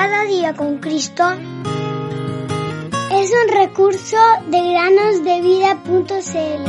Cada 0.00 0.22
día 0.26 0.54
con 0.54 0.78
Cristo 0.78 1.24
es 3.10 3.32
un 3.32 3.48
recurso 3.52 4.16
de 4.48 4.70
granosdevida.cl. 4.70 6.62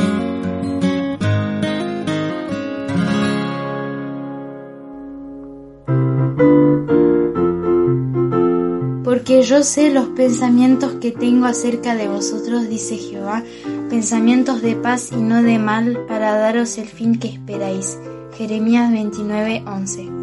Porque 9.03 9.43
yo 9.43 9.61
sé 9.61 9.91
los 9.91 10.07
pensamientos 10.07 10.93
que 10.93 11.11
tengo 11.11 11.46
acerca 11.46 11.93
de 11.93 12.07
vosotros, 12.07 12.67
dice 12.67 12.97
Jehová, 12.97 13.43
pensamientos 13.91 14.63
de 14.63 14.75
paz 14.75 15.11
y 15.11 15.17
no 15.17 15.43
de 15.43 15.59
mal, 15.59 16.03
para 16.07 16.34
daros 16.34 16.80
el 16.80 16.88
fin 16.88 17.20
que 17.20 17.27
esperáis. 17.27 17.99
Jeremías 18.35 18.91
29, 18.91 19.66
11. 19.67 20.19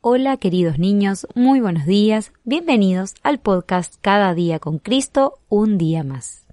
Hola 0.00 0.36
queridos 0.36 0.78
niños, 0.78 1.26
muy 1.34 1.58
buenos 1.58 1.84
días, 1.84 2.32
bienvenidos 2.44 3.14
al 3.24 3.40
podcast 3.40 3.96
Cada 4.00 4.32
día 4.32 4.60
con 4.60 4.78
Cristo, 4.78 5.40
un 5.48 5.76
día 5.76 6.04
más. 6.04 6.46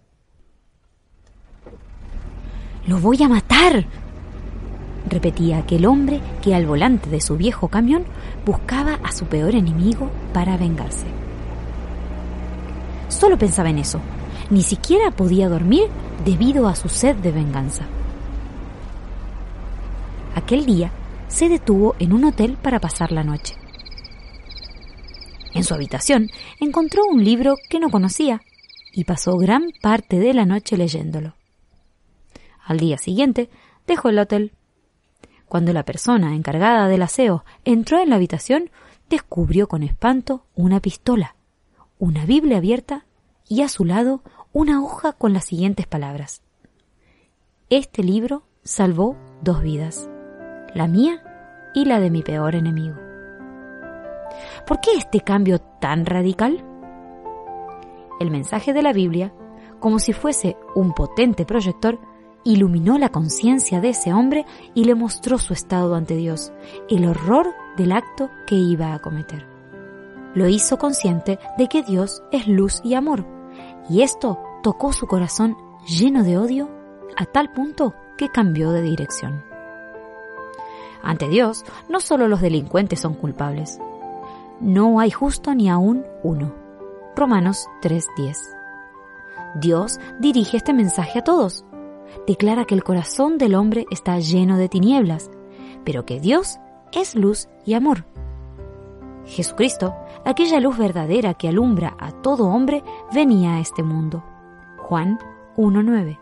¡Lo 2.88 2.98
voy 2.98 3.21
a 3.21 3.30
matar! 3.30 3.85
repetía 5.08 5.59
aquel 5.59 5.85
hombre 5.85 6.21
que 6.41 6.55
al 6.55 6.66
volante 6.66 7.08
de 7.12 7.21
su 7.21 7.38
viejo 7.38 7.68
camión 7.68 8.05
buscaba 8.48 8.95
a 9.04 9.12
su 9.12 9.26
peor 9.26 9.54
enemigo 9.54 10.09
para 10.34 10.57
vengarse. 10.57 11.05
Solo 13.09 13.38
pensaba 13.38 13.70
en 13.70 13.77
eso, 13.77 13.99
ni 14.49 14.63
siquiera 14.63 15.12
podía 15.12 15.49
dormir 15.49 15.84
debido 16.26 16.68
a 16.68 16.73
su 16.73 16.90
sed 16.90 17.16
de 17.18 17.32
venganza. 17.32 17.84
Aquel 20.34 20.66
día 20.66 20.90
se 21.35 21.49
detuvo 21.49 21.98
en 21.99 22.13
un 22.13 22.23
hotel 22.23 22.55
para 22.55 22.80
pasar 22.80 23.12
la 23.12 23.25
noche. 23.25 23.55
En 25.54 25.65
su 25.65 25.73
habitación 25.73 26.29
encontró 26.62 27.05
un 27.05 27.26
libro 27.26 27.57
que 27.70 27.77
no 27.77 27.90
conocía 27.90 28.41
y 28.93 29.04
pasó 29.04 29.37
gran 29.37 29.73
parte 29.82 30.18
de 30.18 30.34
la 30.34 30.45
noche 30.45 30.77
leyéndolo. 30.77 31.35
Al 32.63 32.79
día 32.79 32.98
siguiente 32.98 33.49
dejó 33.85 34.07
el 34.07 34.20
hotel. 34.20 34.54
Cuando 35.49 35.73
la 35.73 35.84
persona 35.84 36.35
encargada 36.35 36.87
del 36.87 37.01
aseo 37.01 37.43
entró 37.65 37.99
en 37.99 38.12
la 38.12 38.15
habitación, 38.15 38.71
descubrió 39.10 39.67
con 39.67 39.84
espanto 39.84 40.45
una 40.55 40.79
pistola, 40.79 41.35
una 41.99 42.26
Biblia 42.26 42.57
abierta 42.57 43.05
y 43.45 43.62
a 43.62 43.67
su 43.67 43.84
lado 43.84 44.23
una 44.54 44.82
hoja 44.82 45.12
con 45.12 45.34
las 45.34 45.43
siguientes 45.43 45.85
palabras. 45.85 46.41
Este 47.70 48.04
libro 48.04 48.43
salvó 48.63 49.17
dos 49.41 49.62
vidas 49.62 50.07
la 50.76 50.87
mía 50.87 51.23
y 51.73 51.85
la 51.85 51.99
de 51.99 52.12
mi 52.12 52.21
peor 52.21 52.54
enemigo. 52.54 52.98
¿Por 54.68 54.82
qué 54.82 54.91
este 54.98 55.21
cambio 55.21 55.59
tan 55.59 56.05
radical? 56.05 56.63
El 58.20 58.29
mensaje 58.29 58.73
de 58.73 58.84
la 58.84 58.93
Biblia, 58.93 59.34
como 59.79 59.99
si 59.99 60.13
fuese 60.13 60.57
un 60.76 60.93
potente 60.93 61.45
proyector, 61.45 61.98
iluminó 62.43 62.98
la 62.98 63.09
conciencia 63.09 63.82
de 63.82 63.90
ese 63.90 64.13
hombre 64.13 64.45
y 64.73 64.84
le 64.84 64.95
mostró 64.95 65.38
su 65.38 65.53
estado 65.53 65.95
ante 65.95 66.16
Dios, 66.16 66.51
el 66.89 67.06
horror 67.06 67.47
del 67.78 67.94
acto 67.94 68.29
que 68.45 68.56
iba 68.56 68.94
a 68.94 69.00
cometer. 69.00 69.47
Lo 70.34 70.47
hizo 70.50 70.78
consciente 70.78 71.39
de 71.57 71.67
que 71.67 71.84
Dios 71.84 72.22
es 72.31 72.47
luz 72.47 72.81
y 72.84 72.94
amor, 72.94 73.25
y 73.89 74.01
esto 74.01 74.39
tocó 74.62 74.91
su 74.91 75.07
corazón 75.07 75.57
lleno 75.88 76.23
de 76.23 76.38
odio 76.38 76.69
a 77.16 77.25
tal 77.25 77.51
punto 77.53 77.95
que 78.17 78.29
cambió 78.29 78.72
de 78.72 78.81
dirección. 78.81 79.54
Ante 81.06 81.29
Dios, 81.29 81.63
no 81.88 82.00
solo 82.00 82.28
los 82.28 82.41
delincuentes 82.41 83.00
son 83.00 83.13
culpables. 83.13 83.79
No 84.59 85.00
hay 85.00 85.11
justo 85.11 85.53
ni 85.53 85.69
aún 85.69 86.03
uno. 86.23 86.51
Romanos 87.16 87.67
3:10. 87.81 88.35
Dios 89.61 89.99
dirige 90.19 90.57
este 90.57 90.73
mensaje 90.73 91.19
a 91.19 91.23
todos. 91.23 91.63
Declara 92.25 92.65
que 92.65 92.73
el 92.73 92.83
corazón 92.83 93.38
del 93.38 93.53
hombre 93.53 93.85
está 93.91 94.17
lleno 94.17 94.57
de 94.57 94.67
tinieblas, 94.67 95.29
pero 95.83 96.05
que 96.05 96.19
Dios 96.19 96.57
es 96.91 97.15
luz 97.15 97.49
y 97.65 97.75
amor. 97.75 98.05
Jesucristo, 99.25 99.95
aquella 100.25 100.59
luz 100.59 100.77
verdadera 100.77 101.35
que 101.35 101.49
alumbra 101.49 101.95
a 101.99 102.11
todo 102.11 102.47
hombre, 102.47 102.83
venía 103.13 103.55
a 103.55 103.59
este 103.59 103.83
mundo. 103.83 104.23
Juan 104.77 105.19
1.9. 105.55 106.19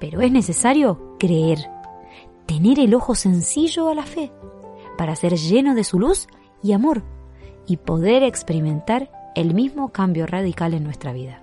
Pero 0.00 0.20
es 0.20 0.32
necesario 0.32 1.16
creer 1.18 1.58
tener 2.46 2.78
el 2.78 2.94
ojo 2.94 3.14
sencillo 3.14 3.88
a 3.88 3.94
la 3.94 4.04
fe, 4.04 4.32
para 4.96 5.16
ser 5.16 5.36
lleno 5.36 5.74
de 5.74 5.84
su 5.84 5.98
luz 5.98 6.28
y 6.62 6.72
amor 6.72 7.02
y 7.66 7.76
poder 7.76 8.22
experimentar 8.22 9.10
el 9.34 9.52
mismo 9.52 9.92
cambio 9.92 10.26
radical 10.26 10.72
en 10.72 10.84
nuestra 10.84 11.12
vida. 11.12 11.42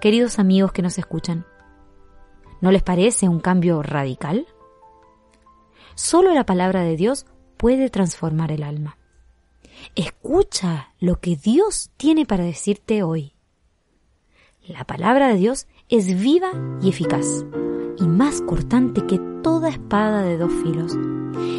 Queridos 0.00 0.38
amigos 0.38 0.72
que 0.72 0.82
nos 0.82 0.98
escuchan, 0.98 1.46
¿no 2.60 2.70
les 2.70 2.82
parece 2.82 3.28
un 3.28 3.40
cambio 3.40 3.82
radical? 3.82 4.46
Solo 5.94 6.32
la 6.32 6.46
palabra 6.46 6.82
de 6.82 6.96
Dios 6.96 7.26
puede 7.56 7.90
transformar 7.90 8.52
el 8.52 8.62
alma. 8.62 8.98
Escucha 9.94 10.92
lo 11.00 11.20
que 11.20 11.36
Dios 11.36 11.90
tiene 11.96 12.26
para 12.26 12.44
decirte 12.44 13.02
hoy. 13.02 13.34
La 14.66 14.84
palabra 14.84 15.28
de 15.28 15.34
Dios 15.34 15.66
es 15.88 16.20
viva 16.20 16.52
y 16.80 16.90
eficaz 16.90 17.44
y 17.98 18.06
más 18.06 18.40
cortante 18.42 19.06
que 19.06 19.18
toda 19.42 19.68
espada 19.68 20.22
de 20.22 20.38
dos 20.38 20.52
filos, 20.62 20.96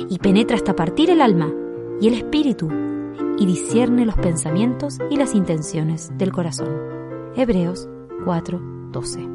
y 0.09 0.17
penetra 0.19 0.55
hasta 0.55 0.75
partir 0.75 1.09
el 1.09 1.21
alma 1.21 1.51
y 1.99 2.07
el 2.07 2.13
espíritu, 2.13 2.69
y 3.37 3.45
discierne 3.45 4.05
los 4.05 4.15
pensamientos 4.15 4.99
y 5.09 5.17
las 5.17 5.35
intenciones 5.35 6.11
del 6.17 6.31
corazón. 6.31 6.69
Hebreos 7.35 7.87
4:12. 8.25 9.29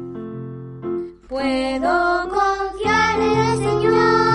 Puedo 1.27 2.29
confiar 2.29 3.19
en 3.19 3.39
el 3.39 3.57
Señor. 3.57 4.28